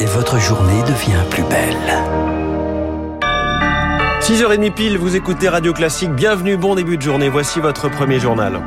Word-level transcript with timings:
et 0.00 0.06
votre 0.06 0.38
journée 0.38 0.82
devient 0.82 1.22
plus 1.28 1.42
belle. 1.44 1.76
6h30 4.20 4.72
pile, 4.72 4.96
vous 4.96 5.14
écoutez 5.14 5.48
Radio 5.48 5.74
Classique. 5.74 6.10
Bienvenue, 6.12 6.56
bon 6.56 6.74
début 6.74 6.96
de 6.96 7.02
journée. 7.02 7.28
Voici 7.28 7.60
votre 7.60 7.90
premier 7.90 8.18
journal. 8.18 8.60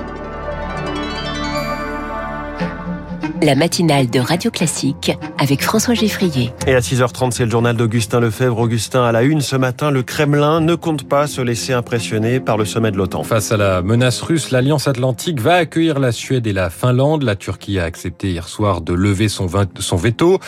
La 3.44 3.56
matinale 3.56 4.10
de 4.10 4.20
Radio 4.20 4.50
Classique 4.52 5.12
avec 5.38 5.62
François 5.62 5.94
Geffrier. 5.94 6.52
Et 6.66 6.74
à 6.76 6.80
6h30, 6.80 7.32
c'est 7.32 7.44
le 7.46 7.52
journal 7.52 7.76
d'Augustin 7.76 8.22
Lefebvre. 8.22 8.60
Augustin, 8.60 9.04
à 9.04 9.12
la 9.12 9.24
une 9.24 9.42
ce 9.42 9.58
matin, 9.58 9.92
le 9.92 10.02
Kremlin 10.02 10.62
ne 10.62 10.76
compte 10.76 11.08
pas 11.08 11.28
se 11.28 11.42
laisser 11.42 11.74
impressionner 11.74 12.40
par 12.40 12.58
le 12.58 12.64
sommet 12.64 12.92
de 12.92 12.98
l'OTAN. 12.98 13.24
Face 13.24 13.52
à 13.52 13.58
la 13.58 13.82
menace 13.82 14.22
russe, 14.22 14.52
l'Alliance 14.52 14.88
Atlantique 14.88 15.42
va 15.42 15.56
accueillir 15.56 16.00
la 16.00 16.14
Suède 16.14 16.48
et 16.48 16.54
la 16.54 16.70
Finlande. 16.70 17.24
La 17.24 17.36
Turquie 17.36 17.80
a 17.80 17.84
accepté 17.84 18.30
hier 18.32 18.48
soir 18.48 18.82
de 18.82 18.94
lever 18.94 19.28
son, 19.28 19.48
son 19.80 19.96
veto. 19.98 20.40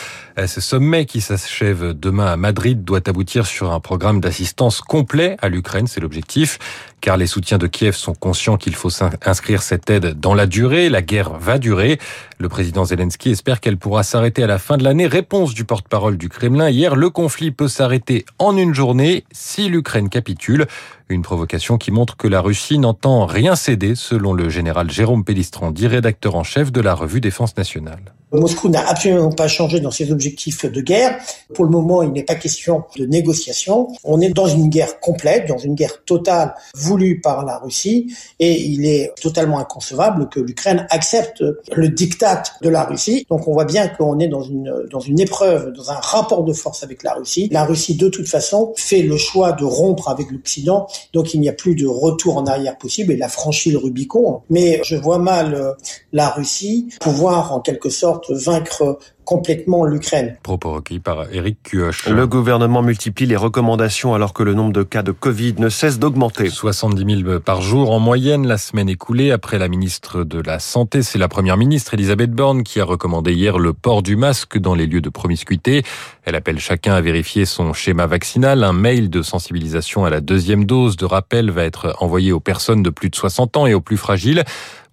Ce 0.46 0.60
sommet 0.60 1.04
qui 1.04 1.20
s'achève 1.20 1.92
demain 1.92 2.26
à 2.26 2.36
Madrid 2.36 2.82
doit 2.82 3.06
aboutir 3.06 3.46
sur 3.46 3.72
un 3.72 3.80
programme 3.80 4.20
d'assistance 4.20 4.80
complet 4.80 5.36
à 5.42 5.48
l'Ukraine, 5.48 5.86
c'est 5.86 6.00
l'objectif 6.00 6.58
car 7.06 7.16
les 7.16 7.28
soutiens 7.28 7.58
de 7.58 7.68
Kiev 7.68 7.94
sont 7.94 8.14
conscients 8.14 8.56
qu'il 8.56 8.74
faut 8.74 8.90
inscrire 9.24 9.62
cette 9.62 9.88
aide 9.90 10.18
dans 10.18 10.34
la 10.34 10.46
durée. 10.46 10.88
La 10.88 11.02
guerre 11.02 11.30
va 11.38 11.58
durer. 11.58 12.00
Le 12.38 12.48
président 12.48 12.84
Zelensky 12.86 13.30
espère 13.30 13.60
qu'elle 13.60 13.76
pourra 13.76 14.02
s'arrêter 14.02 14.42
à 14.42 14.46
la 14.46 14.58
fin 14.58 14.76
de 14.76 14.84
l'année. 14.84 15.06
Réponse 15.06 15.52
du 15.52 15.64
porte-parole 15.64 16.16
du 16.16 16.28
Kremlin 16.28 16.70
hier, 16.70 16.96
le 16.96 17.10
conflit 17.10 17.50
peut 17.50 17.68
s'arrêter 17.68 18.24
en 18.38 18.56
une 18.56 18.74
journée 18.74 19.24
si 19.32 19.68
l'Ukraine 19.68 20.08
capitule. 20.08 20.66
Une 21.08 21.22
provocation 21.22 21.76
qui 21.78 21.90
montre 21.90 22.16
que 22.16 22.26
la 22.26 22.40
Russie 22.40 22.78
n'entend 22.78 23.26
rien 23.26 23.54
céder, 23.54 23.94
selon 23.94 24.32
le 24.32 24.48
général 24.48 24.90
Jérôme 24.90 25.24
Pellistrandi, 25.24 25.86
rédacteur 25.86 26.34
en 26.34 26.42
chef 26.42 26.72
de 26.72 26.80
la 26.80 26.94
revue 26.94 27.20
Défense 27.20 27.56
nationale. 27.56 28.14
Moscou 28.32 28.68
n'a 28.68 28.86
absolument 28.88 29.30
pas 29.30 29.46
changé 29.46 29.80
dans 29.80 29.90
ses 29.90 30.10
objectifs 30.10 30.66
de 30.66 30.80
guerre. 30.80 31.18
Pour 31.54 31.64
le 31.64 31.70
moment, 31.70 32.02
il 32.02 32.10
n'est 32.10 32.24
pas 32.24 32.34
question 32.34 32.82
de 32.96 33.06
négociation. 33.06 33.88
On 34.02 34.20
est 34.20 34.30
dans 34.30 34.46
une 34.46 34.68
guerre 34.68 34.98
complète, 35.00 35.48
dans 35.48 35.58
une 35.58 35.74
guerre 35.74 36.02
totale 36.04 36.54
voulue 36.74 37.20
par 37.20 37.44
la 37.44 37.58
Russie, 37.58 38.12
et 38.40 38.60
il 38.60 38.84
est 38.84 39.12
totalement 39.20 39.58
inconcevable 39.58 40.28
que 40.28 40.40
l'Ukraine 40.40 40.86
accepte 40.90 41.44
le 41.74 41.88
diktat 41.88 42.42
de 42.62 42.68
la 42.68 42.84
Russie. 42.84 43.26
Donc 43.30 43.46
on 43.46 43.52
voit 43.52 43.64
bien 43.64 43.88
qu'on 43.88 44.18
est 44.18 44.28
dans 44.28 44.42
une, 44.42 44.86
dans 44.90 45.00
une 45.00 45.20
épreuve, 45.20 45.72
dans 45.72 45.90
un 45.90 46.00
rapport 46.00 46.42
de 46.42 46.52
force 46.52 46.82
avec 46.82 47.02
la 47.02 47.14
Russie. 47.14 47.48
La 47.52 47.64
Russie, 47.64 47.94
de 47.94 48.08
toute 48.08 48.26
façon, 48.26 48.72
fait 48.76 49.02
le 49.02 49.16
choix 49.16 49.52
de 49.52 49.64
rompre 49.64 50.08
avec 50.08 50.30
l'Occident, 50.30 50.88
donc 51.12 51.32
il 51.34 51.40
n'y 51.40 51.48
a 51.48 51.52
plus 51.52 51.76
de 51.76 51.86
retour 51.86 52.36
en 52.36 52.46
arrière 52.46 52.76
possible, 52.76 53.12
et 53.12 53.22
a 53.22 53.28
franchi 53.28 53.70
le 53.70 53.78
Rubicon. 53.78 54.42
Mais 54.50 54.80
je 54.84 54.96
vois 54.96 55.18
mal 55.18 55.54
euh, 55.54 55.72
la 56.12 56.28
Russie 56.30 56.88
pouvoir, 57.00 57.52
en 57.52 57.60
quelque 57.60 57.90
sorte, 57.90 58.15
vaincre 58.28 58.98
complètement 59.26 59.84
l'Ukraine. 59.84 60.38
Propos 60.42 60.72
recueillis 60.72 61.00
par 61.00 61.26
Eric 61.32 61.58
Kioch. 61.64 62.06
Le 62.06 62.26
gouvernement 62.26 62.80
multiplie 62.80 63.26
les 63.26 63.36
recommandations 63.36 64.14
alors 64.14 64.32
que 64.32 64.44
le 64.44 64.54
nombre 64.54 64.72
de 64.72 64.84
cas 64.84 65.02
de 65.02 65.10
Covid 65.12 65.56
ne 65.58 65.68
cesse 65.68 65.98
d'augmenter. 65.98 66.48
70 66.48 67.22
000 67.24 67.40
par 67.40 67.60
jour 67.60 67.90
en 67.90 67.98
moyenne 67.98 68.46
la 68.46 68.56
semaine 68.56 68.88
écoulée. 68.88 69.32
Après 69.32 69.58
la 69.58 69.68
ministre 69.68 70.22
de 70.22 70.40
la 70.40 70.60
Santé, 70.60 71.02
c'est 71.02 71.18
la 71.18 71.28
première 71.28 71.56
ministre 71.56 71.92
Elisabeth 71.92 72.30
Borne 72.30 72.62
qui 72.62 72.80
a 72.80 72.84
recommandé 72.84 73.34
hier 73.34 73.58
le 73.58 73.72
port 73.72 74.02
du 74.02 74.14
masque 74.14 74.58
dans 74.58 74.76
les 74.76 74.86
lieux 74.86 75.00
de 75.00 75.10
promiscuité. 75.10 75.82
Elle 76.24 76.36
appelle 76.36 76.60
chacun 76.60 76.94
à 76.94 77.00
vérifier 77.00 77.44
son 77.44 77.72
schéma 77.72 78.06
vaccinal. 78.06 78.62
Un 78.62 78.72
mail 78.72 79.10
de 79.10 79.22
sensibilisation 79.22 80.04
à 80.04 80.10
la 80.10 80.20
deuxième 80.20 80.64
dose 80.64 80.96
de 80.96 81.04
rappel 81.04 81.50
va 81.50 81.64
être 81.64 81.96
envoyé 81.98 82.30
aux 82.30 82.40
personnes 82.40 82.84
de 82.84 82.90
plus 82.90 83.10
de 83.10 83.16
60 83.16 83.56
ans 83.56 83.66
et 83.66 83.74
aux 83.74 83.80
plus 83.80 83.96
fragiles. 83.96 84.44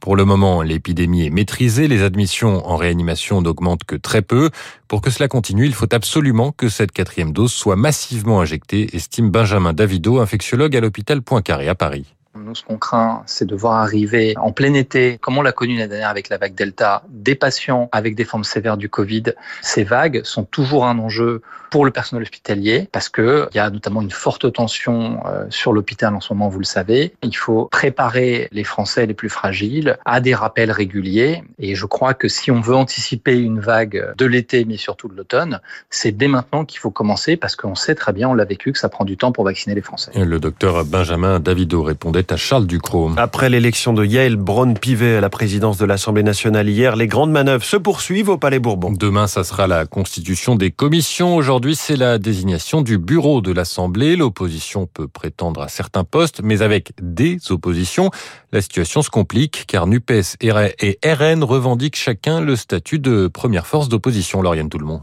Pour 0.04 0.17
le 0.17 0.26
moment, 0.26 0.61
l'épidémie 0.64 1.26
est 1.26 1.30
maîtrisée, 1.30 1.88
les 1.88 2.04
admissions 2.04 2.67
en 2.67 2.76
réanimation 2.76 3.42
n'augmentent 3.42 3.86
que 3.86 3.95
très 3.95 4.22
peu. 4.24 4.50
Pour 4.88 5.02
que 5.02 5.10
cela 5.10 5.28
continue, 5.28 5.66
il 5.66 5.74
faut 5.74 5.94
absolument 5.94 6.52
que 6.52 6.70
cette 6.70 6.92
quatrième 6.92 7.32
dose 7.32 7.52
soit 7.52 7.76
massivement 7.76 8.42
injectée, 8.42 8.96
estime 8.96 9.30
Benjamin 9.30 9.74
Davido, 9.74 10.20
infectiologue 10.20 10.76
à 10.76 10.82
l'hôpital 10.82 11.22
Poincaré 11.22 11.68
à 11.70 11.76
Paris. 11.76 12.16
Ce 12.53 12.64
qu'on 12.64 12.77
craint, 12.77 13.23
c'est 13.25 13.45
de 13.45 13.55
voir 13.55 13.75
arriver 13.75 14.36
en 14.37 14.52
plein 14.52 14.73
été, 14.73 15.17
comme 15.19 15.37
on 15.37 15.41
l'a 15.41 15.52
connu 15.52 15.75
l'année 15.75 15.89
dernière 15.89 16.09
avec 16.09 16.30
la 16.30 16.37
vague 16.37 16.55
Delta, 16.55 17.03
des 17.09 17.36
patients 17.36 17.89
avec 17.91 18.15
des 18.15 18.25
formes 18.25 18.43
sévères 18.43 18.77
du 18.77 18.89
Covid. 18.89 19.23
Ces 19.61 19.83
vagues 19.83 20.21
sont 20.23 20.43
toujours 20.43 20.86
un 20.86 20.99
enjeu 20.99 21.41
pour 21.73 21.86
le 21.86 21.91
personnel 21.91 22.21
hospitalier 22.21 22.87
parce 22.91 23.09
que 23.09 23.47
il 23.52 23.58
y 23.58 23.59
a 23.59 23.71
notamment 23.71 24.03
une 24.03 24.11
forte 24.11 24.53
tension 24.53 25.25
euh, 25.25 25.45
sur 25.49 25.73
l'hôpital 25.73 26.14
en 26.14 26.21
ce 26.21 26.31
moment, 26.31 26.47
vous 26.47 26.59
le 26.59 26.65
savez. 26.65 27.15
Il 27.23 27.36
faut 27.36 27.65
préparer 27.65 28.47
les 28.52 28.64
Français 28.64 29.08
les 29.08 29.15
plus 29.15 29.30
fragiles 29.30 29.97
à 30.05 30.21
des 30.21 30.35
rappels 30.35 30.71
réguliers 30.71 31.43
et 31.58 31.73
je 31.73 31.85
crois 31.87 32.14
que 32.14 32.27
si 32.27 32.52
on 32.52 32.61
veut 32.61 32.75
anticiper 32.75 33.39
une 33.39 33.59
vague 33.59 34.14
de 34.15 34.25
l'été 34.27 34.65
mais 34.65 34.77
surtout 34.77 35.08
de 35.08 35.15
l'automne, 35.15 35.61
c'est 35.89 36.11
dès 36.11 36.27
maintenant 36.27 36.64
qu'il 36.64 36.80
faut 36.80 36.91
commencer 36.91 37.37
parce 37.37 37.55
qu'on 37.55 37.73
sait 37.73 37.95
très 37.95 38.14
bien, 38.14 38.30
on 38.30 38.35
l'a 38.35 38.45
vécu, 38.45 38.71
que 38.71 38.77
ça 38.77 38.89
prend 38.89 39.03
du 39.03 39.17
temps 39.17 39.31
pour 39.31 39.43
vacciner 39.43 39.73
les 39.73 39.81
Français. 39.81 40.11
Le 40.14 40.39
docteur 40.39 40.85
Benjamin 40.85 41.39
Davido 41.39 41.81
répondait 41.81 42.31
à 42.31 42.37
Charles 42.43 42.67
Ducrot. 42.67 43.11
Après 43.15 43.49
l'élection 43.49 43.93
de 43.93 44.04
Yael 44.04 44.36
Braun-Pivet 44.36 45.15
à 45.15 45.21
la 45.21 45.30
présidence 45.30 45.77
de 45.77 45.86
l'Assemblée 45.86 46.23
nationale 46.23 46.67
hier, 46.67 46.98
les 46.98 47.08
grandes 47.08 47.31
manœuvres 47.31 47.64
se 47.64 47.77
poursuivent 47.77 48.27
au 48.27 48.37
Palais 48.37 48.59
Bourbon. 48.59 48.92
Demain, 48.92 49.27
ça 49.27 49.45
sera 49.45 49.65
la 49.65 49.86
constitution 49.86 50.55
des 50.55 50.70
commissions. 50.70 51.37
Aujourd'hui, 51.37 51.73
c'est 51.73 51.95
la 51.95 52.17
désignation 52.17 52.82
du 52.82 52.98
bureau 52.98 53.39
de 53.39 53.53
l'Assemblée. 53.53 54.17
L'opposition 54.17 54.87
peut 54.93 55.08
prétendre 55.08 55.61
à 55.61 55.70
certains 55.70 56.03
postes, 56.03 56.42
mais 56.43 56.61
avec 56.61 56.92
des 57.02 57.37
oppositions, 57.49 58.11
la 58.52 58.61
situation 58.61 59.02
se 59.02 59.09
complique 59.09 59.64
car 59.65 59.87
NUPES 59.87 60.36
et 60.42 60.52
RN 60.52 61.45
revendiquent 61.45 61.95
chacun 61.95 62.42
le 62.42 62.58
statut 62.58 62.99
de 62.99 63.30
première 63.30 63.67
force 63.67 63.87
d'opposition. 63.87 64.42
Lauriane 64.42 64.70
Tout 64.70 64.80
le 64.80 64.86
monde. 64.86 65.02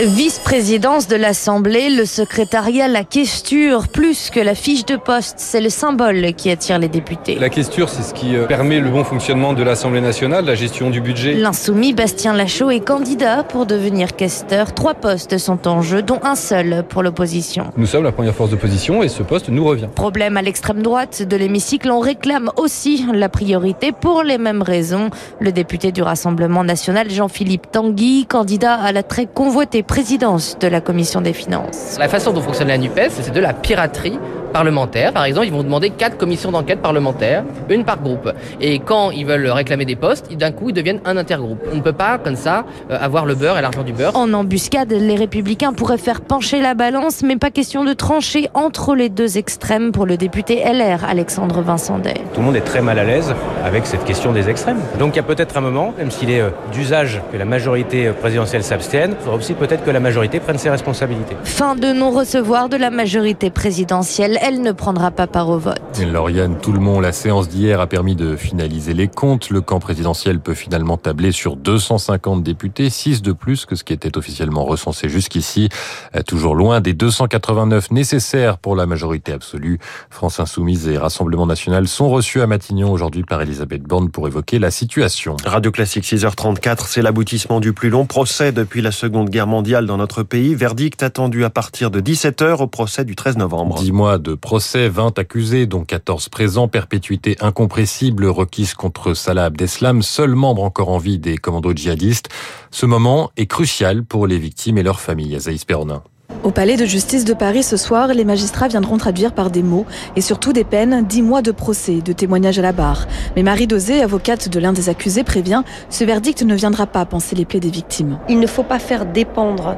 Vice-présidence 0.00 1.08
de 1.08 1.16
l'Assemblée, 1.16 1.88
le 1.88 2.04
secrétariat, 2.04 2.88
la 2.88 3.04
questure, 3.04 3.88
plus 3.88 4.28
que 4.28 4.38
la 4.38 4.54
fiche 4.54 4.84
de 4.84 4.96
poste, 4.96 5.36
c'est 5.38 5.62
le 5.62 5.70
symbole 5.70 6.34
qui 6.34 6.50
attire 6.50 6.78
les 6.78 6.88
députés. 6.88 7.36
La 7.36 7.48
questure, 7.48 7.88
c'est 7.88 8.02
ce 8.02 8.12
qui 8.12 8.36
euh, 8.36 8.46
permet 8.46 8.80
le 8.80 8.90
bon 8.90 9.02
fonctionnement 9.02 9.54
de 9.54 9.62
l'Assemblée 9.62 10.02
nationale, 10.02 10.44
la 10.44 10.56
gestion 10.56 10.90
du 10.90 11.00
budget. 11.00 11.34
L'insoumis 11.34 11.94
Bastien 11.94 12.34
Lachaud 12.34 12.70
est 12.70 12.80
candidat 12.80 13.44
pour 13.44 13.64
devenir 13.64 14.14
questeur. 14.14 14.74
Trois 14.74 14.92
postes 14.92 15.38
sont 15.38 15.66
en 15.66 15.80
jeu, 15.80 16.02
dont 16.02 16.20
un 16.22 16.34
seul 16.34 16.84
pour 16.86 17.02
l'opposition. 17.02 17.72
Nous 17.78 17.86
sommes 17.86 18.04
la 18.04 18.12
première 18.12 18.34
force 18.34 18.50
d'opposition 18.50 19.02
et 19.02 19.08
ce 19.08 19.22
poste 19.22 19.48
nous 19.48 19.64
revient. 19.64 19.88
Problème 19.94 20.36
à 20.36 20.42
l'extrême 20.42 20.82
droite 20.82 21.22
de 21.22 21.36
l'hémicycle, 21.36 21.90
on 21.90 22.00
réclame 22.00 22.50
aussi 22.56 23.06
la 23.10 23.30
priorité 23.30 23.92
pour 23.92 24.22
les 24.22 24.36
mêmes 24.36 24.62
raisons. 24.62 25.08
Le 25.40 25.50
député 25.50 25.92
du 25.92 26.02
Rassemblement 26.02 26.62
national, 26.62 27.08
Jean-Philippe 27.08 27.70
Tanguy, 27.72 28.26
candidat 28.26 28.74
à 28.74 28.92
la 28.92 29.02
très 29.02 29.24
convoitée 29.24 29.61
présidence 29.82 30.58
de 30.58 30.68
la 30.68 30.80
Commission 30.80 31.20
des 31.20 31.32
finances. 31.32 31.96
La 31.98 32.08
façon 32.08 32.32
dont 32.32 32.40
fonctionne 32.40 32.68
la 32.68 32.78
NUPES, 32.78 33.10
c'est 33.10 33.32
de 33.32 33.40
la 33.40 33.52
piraterie 33.52 34.18
parlementaires. 34.52 35.12
Par 35.12 35.24
exemple, 35.24 35.46
ils 35.46 35.52
vont 35.52 35.62
demander 35.62 35.90
quatre 35.90 36.16
commissions 36.16 36.50
d'enquête 36.50 36.80
parlementaires, 36.80 37.44
une 37.68 37.84
par 37.84 38.00
groupe. 38.00 38.30
Et 38.60 38.78
quand 38.78 39.10
ils 39.10 39.26
veulent 39.26 39.48
réclamer 39.48 39.84
des 39.84 39.96
postes, 39.96 40.32
d'un 40.32 40.52
coup, 40.52 40.68
ils 40.68 40.74
deviennent 40.74 41.00
un 41.04 41.16
intergroupe. 41.16 41.60
On 41.72 41.76
ne 41.76 41.80
peut 41.80 41.92
pas, 41.92 42.18
comme 42.18 42.36
ça, 42.36 42.64
euh, 42.90 42.98
avoir 43.00 43.26
le 43.26 43.34
beurre 43.34 43.58
et 43.58 43.62
l'argent 43.62 43.82
du 43.82 43.92
beurre. 43.92 44.16
En 44.16 44.32
embuscade, 44.32 44.92
les 44.92 45.16
républicains 45.16 45.72
pourraient 45.72 45.98
faire 45.98 46.20
pencher 46.20 46.60
la 46.60 46.74
balance, 46.74 47.22
mais 47.22 47.36
pas 47.36 47.50
question 47.50 47.84
de 47.84 47.92
trancher 47.92 48.48
entre 48.54 48.94
les 48.94 49.08
deux 49.08 49.38
extrêmes 49.38 49.92
pour 49.92 50.06
le 50.06 50.16
député 50.16 50.62
LR, 50.64 51.04
Alexandre 51.08 51.62
Vincendet. 51.62 52.14
Tout 52.34 52.40
le 52.40 52.46
monde 52.46 52.56
est 52.56 52.60
très 52.60 52.82
mal 52.82 52.98
à 52.98 53.04
l'aise 53.04 53.34
avec 53.64 53.86
cette 53.86 54.04
question 54.04 54.32
des 54.32 54.48
extrêmes. 54.48 54.80
Donc 54.98 55.14
il 55.14 55.16
y 55.16 55.20
a 55.20 55.24
peut-être 55.24 55.56
un 55.56 55.60
moment, 55.60 55.94
même 55.96 56.10
s'il 56.10 56.30
est 56.30 56.40
euh, 56.40 56.50
d'usage 56.72 57.20
que 57.32 57.36
la 57.36 57.44
majorité 57.44 58.08
euh, 58.08 58.12
présidentielle 58.12 58.62
s'abstienne, 58.62 59.14
il 59.18 59.22
faudra 59.22 59.36
aussi 59.36 59.54
peut-être 59.54 59.84
que 59.84 59.90
la 59.90 60.00
majorité 60.00 60.40
prenne 60.40 60.58
ses 60.58 60.70
responsabilités. 60.70 61.36
Fin 61.44 61.74
de 61.74 61.92
non-recevoir 61.92 62.68
de 62.68 62.76
la 62.76 62.90
majorité 62.90 63.50
présidentielle 63.50 64.38
elle 64.42 64.60
ne 64.60 64.72
prendra 64.72 65.12
pas 65.12 65.28
part 65.28 65.48
au 65.48 65.58
vote. 65.58 65.80
Lauriane 66.04 66.56
monde, 66.66 67.02
la 67.02 67.12
séance 67.12 67.48
d'hier 67.48 67.80
a 67.80 67.86
permis 67.86 68.16
de 68.16 68.34
finaliser 68.34 68.92
les 68.92 69.06
comptes. 69.06 69.50
Le 69.50 69.60
camp 69.60 69.78
présidentiel 69.78 70.40
peut 70.40 70.54
finalement 70.54 70.96
tabler 70.96 71.30
sur 71.30 71.54
250 71.54 72.42
députés, 72.42 72.90
6 72.90 73.22
de 73.22 73.30
plus 73.30 73.66
que 73.66 73.76
ce 73.76 73.84
qui 73.84 73.92
était 73.92 74.18
officiellement 74.18 74.64
recensé 74.64 75.08
jusqu'ici. 75.08 75.68
Euh, 76.16 76.22
toujours 76.22 76.56
loin 76.56 76.80
des 76.80 76.92
289 76.92 77.92
nécessaires 77.92 78.58
pour 78.58 78.74
la 78.74 78.86
majorité 78.86 79.32
absolue. 79.32 79.78
France 80.10 80.40
Insoumise 80.40 80.88
et 80.88 80.98
Rassemblement 80.98 81.46
National 81.46 81.86
sont 81.86 82.08
reçus 82.08 82.40
à 82.40 82.48
Matignon 82.48 82.90
aujourd'hui 82.90 83.22
par 83.22 83.40
Elisabeth 83.42 83.82
Borne 83.82 84.10
pour 84.10 84.26
évoquer 84.26 84.58
la 84.58 84.72
situation. 84.72 85.36
Radio 85.44 85.70
Classique 85.70 86.04
6h34, 86.04 86.86
c'est 86.88 87.02
l'aboutissement 87.02 87.60
du 87.60 87.72
plus 87.72 87.90
long 87.90 88.06
procès 88.06 88.50
depuis 88.50 88.82
la 88.82 88.90
Seconde 88.90 89.30
Guerre 89.30 89.46
mondiale 89.46 89.86
dans 89.86 89.98
notre 89.98 90.24
pays. 90.24 90.56
Verdict 90.56 91.00
attendu 91.04 91.44
à 91.44 91.50
partir 91.50 91.92
de 91.92 92.00
17h 92.00 92.60
au 92.60 92.66
procès 92.66 93.04
du 93.04 93.14
13 93.14 93.36
novembre. 93.36 93.78
10 93.78 93.92
mois 93.92 94.18
de 94.18 94.31
procès, 94.34 94.88
20 94.88 95.18
accusés, 95.18 95.66
dont 95.66 95.84
14 95.84 96.28
présents, 96.28 96.68
perpétuité 96.68 97.36
incompressible 97.40 98.26
requise 98.26 98.74
contre 98.74 99.14
Salah 99.14 99.46
Abdeslam, 99.46 100.02
seul 100.02 100.34
membre 100.34 100.62
encore 100.62 100.88
en 100.88 100.98
vie 100.98 101.18
des 101.18 101.38
commandos 101.38 101.74
djihadistes. 101.74 102.28
Ce 102.70 102.86
moment 102.86 103.30
est 103.36 103.46
crucial 103.46 104.04
pour 104.04 104.26
les 104.26 104.38
victimes 104.38 104.78
et 104.78 104.82
leurs 104.82 105.00
familles. 105.00 105.36
Azaïs 105.36 105.64
Perronin. 105.64 106.02
Au 106.44 106.50
palais 106.50 106.76
de 106.76 106.84
justice 106.84 107.24
de 107.24 107.34
Paris 107.34 107.62
ce 107.62 107.76
soir, 107.76 108.08
les 108.08 108.24
magistrats 108.24 108.66
viendront 108.66 108.96
traduire 108.96 109.32
par 109.32 109.50
des 109.50 109.62
mots 109.62 109.86
et 110.16 110.20
surtout 110.20 110.52
des 110.52 110.64
peines 110.64 111.06
10 111.06 111.22
mois 111.22 111.40
de 111.40 111.52
procès, 111.52 112.00
de 112.00 112.12
témoignages 112.12 112.58
à 112.58 112.62
la 112.62 112.72
barre. 112.72 113.06
Mais 113.36 113.44
Marie 113.44 113.68
Dosé, 113.68 114.02
avocate 114.02 114.48
de 114.48 114.58
l'un 114.58 114.72
des 114.72 114.88
accusés, 114.88 115.22
prévient 115.22 115.62
ce 115.88 116.02
verdict 116.02 116.42
ne 116.42 116.56
viendra 116.56 116.88
pas 116.88 117.04
penser 117.04 117.36
les 117.36 117.44
plaies 117.44 117.60
des 117.60 117.70
victimes. 117.70 118.18
Il 118.28 118.40
ne 118.40 118.46
faut 118.48 118.64
pas 118.64 118.80
faire 118.80 119.06
dépendre 119.06 119.76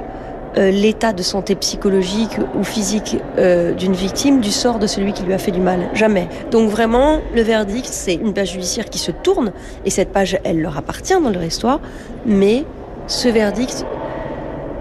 euh, 0.57 0.71
l'état 0.71 1.13
de 1.13 1.23
santé 1.23 1.55
psychologique 1.57 2.39
ou 2.59 2.63
physique 2.63 3.17
euh, 3.39 3.73
d'une 3.73 3.95
victime 3.95 4.41
du 4.41 4.53
sort 4.53 4.79
de 4.79 4.87
celui 4.87 5.13
qui 5.13 5.25
lui 5.25 5.33
a 5.33 5.39
fait 5.39 5.51
du 5.51 5.61
mal. 5.61 5.81
Jamais. 5.95 6.29
Donc 6.51 6.71
vraiment, 6.71 7.21
le 7.35 7.43
verdict, 7.43 7.89
c'est 7.91 8.15
une 8.15 8.33
page 8.33 8.53
judiciaire 8.53 8.85
qui 8.87 8.99
se 8.99 9.11
tourne, 9.11 9.53
et 9.85 9.91
cette 9.91 10.13
page, 10.13 10.39
elle 10.45 10.61
leur 10.61 10.79
appartient 10.79 11.21
dans 11.21 11.31
leur 11.31 11.43
histoire, 11.43 11.81
mais 12.25 12.65
ce 13.07 13.29
verdict 13.29 13.85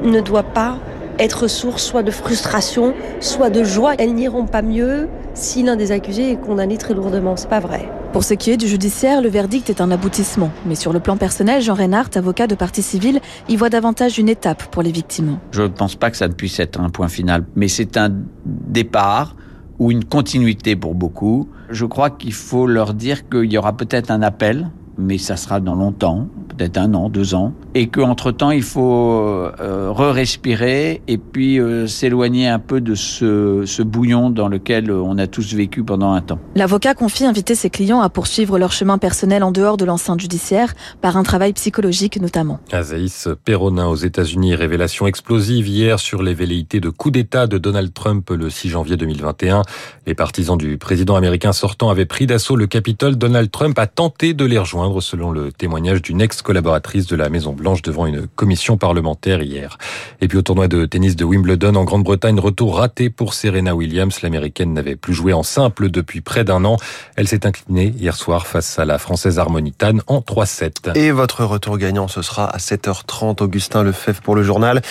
ne 0.04 0.22
doit 0.22 0.44
pas 0.44 0.78
être 1.20 1.48
source 1.48 1.84
soit 1.84 2.04
de 2.04 2.12
frustration, 2.12 2.94
soit 3.20 3.50
de 3.50 3.64
joie. 3.64 3.94
Elles 3.98 4.14
n'iront 4.14 4.46
pas 4.46 4.62
mieux 4.62 5.08
si 5.34 5.64
l'un 5.64 5.76
des 5.76 5.92
accusés 5.92 6.32
est 6.32 6.36
condamné 6.36 6.78
très 6.78 6.94
lourdement. 6.94 7.36
C'est 7.36 7.50
pas 7.50 7.60
vrai. 7.60 7.90
Pour 8.14 8.24
ce 8.24 8.36
qui 8.36 8.52
est 8.52 8.58
du 8.58 8.68
judiciaire, 8.68 9.24
le 9.24 9.28
verdict 9.28 9.72
est 9.72 9.82
un 9.82 9.90
aboutissement. 9.90 10.52
Mais 10.68 10.76
sur 10.76 10.94
le 10.94 11.00
plan 11.00 11.18
personnel, 11.18 11.64
Jean 11.64 11.74
Reinhardt, 11.74 12.16
avocat 12.16 12.46
de 12.46 12.54
partie 12.54 12.84
civile, 12.84 13.20
y 13.50 13.56
voit 13.56 13.72
davantage 13.72 14.20
une 14.20 14.30
étape 14.30 14.66
pour 14.66 14.84
les 14.84 14.92
victimes. 14.92 15.40
Je 15.52 15.64
ne 15.64 15.68
pense 15.70 15.96
pas 15.96 16.12
que 16.12 16.18
ça 16.18 16.28
ne 16.28 16.34
puisse 16.34 16.60
être 16.60 16.80
un 16.80 16.90
point 16.90 17.08
final, 17.08 17.44
mais 17.56 17.68
c'est 17.68 17.98
un 17.98 18.14
départ 18.46 19.36
ou 19.80 19.90
une 19.90 20.06
continuité 20.06 20.76
pour 20.76 20.94
beaucoup. 20.94 21.50
Je 21.72 21.86
crois 21.86 22.12
qu'il 22.12 22.34
faut 22.34 22.68
leur 22.68 22.94
dire 22.94 23.28
qu'il 23.28 23.52
y 23.52 23.58
aura 23.58 23.76
peut-être 23.76 24.12
un 24.12 24.22
appel, 24.22 24.70
mais 25.00 25.18
ça 25.18 25.36
sera 25.36 25.60
dans 25.60 25.74
longtemps, 25.74 26.28
peut-être 26.54 26.78
un 26.78 26.94
an, 26.94 27.10
deux 27.10 27.36
ans, 27.36 27.54
et 27.76 27.88
qu'entre-temps, 27.88 28.52
il 28.52 28.64
faut 28.64 29.52
euh, 29.60 29.92
re-respirer 29.92 31.02
et 31.08 31.18
puis 31.18 31.60
euh, 31.60 31.88
s'éloigner 31.88 32.48
un 32.48 32.60
peu 32.60 32.82
de 32.82 32.96
ce, 32.96 33.64
ce 33.66 33.82
bouillon 33.82 34.30
dans 34.30 34.48
lequel 34.48 34.92
on 34.92 35.18
a 35.18 35.28
tous 35.28 35.54
vécu 35.54 35.84
pendant 35.84 36.14
un 36.14 36.22
temps. 36.22 36.40
L'avocat 36.56 36.94
confie 36.94 37.26
inviter 37.26 37.56
ses 37.56 37.70
clients 37.70 38.02
à 38.02 38.10
poursuivre 38.10 38.58
leur 38.58 38.72
chemin 38.72 38.98
personnel 38.98 39.44
en 39.44 39.52
dehors 39.52 39.78
de 39.78 39.86
l'enceinte 39.86 40.20
judiciaire, 40.20 40.74
par 41.02 41.18
un 41.18 41.24
travail 41.24 41.54
psychologique 41.54 42.20
notamment. 42.20 42.60
Azaïs 42.72 43.28
Perronin 43.44 43.88
aux 43.88 43.96
États-Unis, 43.96 44.56
révélation 44.56 45.08
explosive 45.08 45.68
hier 45.68 46.00
sur 46.00 46.24
les 46.24 46.34
velléités 46.34 46.80
de 46.80 46.90
coup 46.90 47.12
d'État 47.12 47.48
de 47.48 47.58
Donald 47.58 47.94
Trump 47.94 48.30
le 48.30 48.50
6 48.50 48.70
janvier 48.70 48.98
2021. 48.98 49.64
Les 50.06 50.16
partisans 50.16 50.58
du 50.58 50.78
président 50.78 51.16
américain 51.16 51.54
sortant 51.54 51.90
avaient 51.90 52.06
pris 52.06 52.28
d'assaut 52.28 52.56
le 52.56 52.68
Capitole. 52.68 53.16
Donald 53.16 53.52
Trump 53.52 53.78
a 53.80 53.88
tenté 53.88 54.34
de 54.34 54.46
les 54.46 54.58
rejoindre, 54.58 55.02
selon 55.02 55.32
le 55.32 55.52
témoignage 55.52 56.02
d'une 56.02 56.22
ex-collaboratrice 56.44 57.08
de 57.08 57.16
la 57.16 57.30
Maison-Blanche 57.30 57.82
devant 57.82 58.06
une 58.06 58.28
commission 58.28 58.78
parlementaire 58.78 59.42
hier. 59.42 59.78
Et 60.20 60.28
puis 60.28 60.38
au 60.38 60.42
tournoi 60.42 60.68
de 60.68 60.86
tennis 60.86 61.16
de 61.16 61.24
Wimbledon 61.24 61.76
en 61.76 61.86
Grande-Bretagne, 61.86 62.38
retour 62.38 62.78
raté 62.78 63.10
pour 63.10 63.34
Serena 63.34 63.74
Williams. 63.74 64.22
L'américaine 64.22 64.74
n'avait 64.74 64.98
plus 64.98 65.14
joué 65.14 65.32
en 65.32 65.44
simple 65.44 65.90
depuis 65.90 66.20
près 66.20 66.44
d'un 66.44 66.66
an. 66.66 66.76
Elle 67.16 67.30
s'est 67.30 67.48
inclinée 67.48 67.94
hier 67.98 68.16
soir 68.18 68.46
face 68.46 68.78
à 68.78 68.84
la 68.84 68.98
française 68.98 69.40
Harmonitane 69.40 70.02
en 70.08 70.20
3-7. 70.20 70.98
Et 70.98 71.12
votre 71.12 71.46
retour 71.46 71.78
gagnant, 71.78 72.10
ce 72.10 72.22
sera 72.22 72.46
à 72.46 72.58
7h30. 72.58 73.42
Augustin 73.42 73.84
Lefebvre 73.84 74.22
pour 74.22 74.36
le 74.36 74.44
journal. 74.44 74.82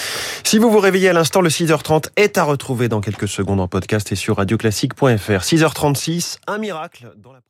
Si 0.45 0.59
vous 0.59 0.71
vous 0.71 0.81
réveillez 0.81 1.11
à 1.11 1.13
l'instant, 1.13 1.43
le 1.43 1.51
6h30 1.51 2.07
est 2.17 2.39
à 2.39 2.45
retrouver 2.45 2.89
dans 2.89 3.03
quelques 3.03 3.29
secondes 3.29 3.61
en 3.61 3.69
podcast 3.69 4.11
et 4.11 4.17
sur 4.17 4.39
radioclassique.fr. 4.39 5.43
6h36, 5.43 6.39
un 6.47 6.59
miracle 6.59 7.13
dans 7.23 7.33
la 7.35 7.41